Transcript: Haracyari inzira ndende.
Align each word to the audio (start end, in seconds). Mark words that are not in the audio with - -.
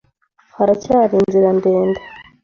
Haracyari 0.57 1.13
inzira 1.21 1.49
ndende. 1.57 2.01